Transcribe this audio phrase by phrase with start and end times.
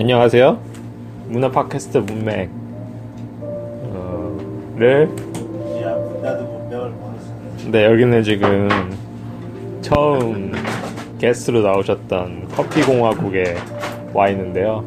[0.00, 0.58] 안녕하세요.
[1.28, 2.48] 문화 팟캐스트 문맥
[3.42, 4.38] 어,
[4.76, 5.10] 를.
[7.70, 8.66] 네, 여기는 지금
[9.82, 10.52] 처음
[11.18, 13.56] 게스트로 나오셨던 커피공화국에
[14.14, 14.82] 와 있는데요.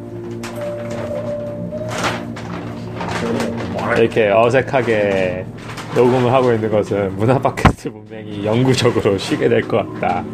[3.96, 5.46] 이렇게 어색하게
[5.94, 10.24] 녹음을 하고 있는 것은 문화 팟캐스트 문맹이 영구적으로 쉬게 될 것 같다.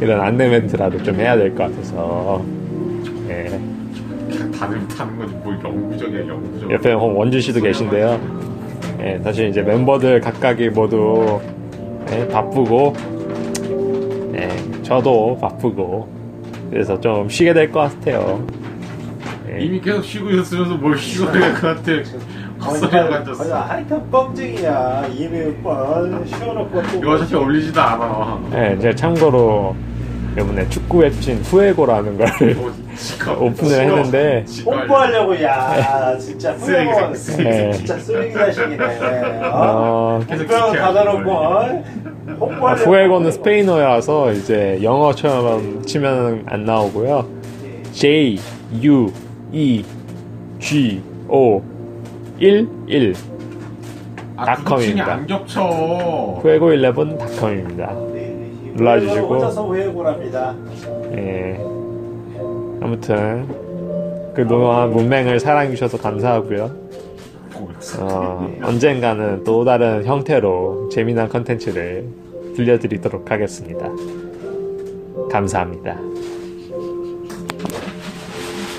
[0.00, 2.40] 이런 안내 멘트라도 좀 해야 될 것 같아서.
[3.26, 3.60] 네.
[4.58, 8.20] 다들 못하는 거지 뭐 영구적이야 영구적 옆에 원준 씨도 계신데요.
[9.00, 11.40] 예, 사실 이제 멤버들 각각이 모두
[12.10, 12.94] 예, 바쁘고,
[14.34, 14.48] 예,
[14.82, 16.08] 저도 바쁘고,
[16.70, 18.44] 그래서 좀 쉬게 될 것 같아요.
[19.50, 22.02] 예, 이미 계속 쉬고 있었으면서 뭘 쉬고 그래 그한테
[22.60, 25.06] 헛소리 거의 같았어 하여튼 뻥쟁이야.
[25.14, 26.98] 이메일 뻔 쉬어놓고 또.
[26.98, 29.76] 이거 사실 어울리지도 않아 예, 제가 참고로
[30.36, 36.90] 이번에 축구 웹진 후에고라는 걸 어, 오픈을 했는데 홍보하려고 야 진짜 쓰레기
[37.42, 37.72] 네.
[37.72, 38.84] 진짜 쓰레기 자식이네.
[39.44, 39.50] 어?
[39.52, 41.60] 어, 계속 홍보하고 어?
[41.60, 41.82] 아,
[42.38, 42.90] 홍보하려고.
[42.90, 47.26] 후에고는 스페인어여서 이제 영어처럼 치면 안 나오고요.
[47.92, 48.38] J
[48.82, 49.12] U
[49.52, 49.84] E
[50.60, 51.62] G O
[52.38, 55.12] 1 1아 닷컴입니다.
[55.14, 55.62] 안 겹쳐
[56.42, 57.92] 후에고 11 닷컴입니다.
[59.20, 60.54] 혼자서 회고랍니다.
[61.12, 61.58] 예.
[62.80, 63.46] 아무튼
[64.34, 66.70] 그동안 문맹을 사랑해 주셔서 감사하고요.
[68.00, 72.06] 어, 언젠가는 또 다른 형태로 재미난 컨텐츠를
[72.54, 73.88] 들려드리도록 하겠습니다.
[75.30, 75.96] 감사합니다.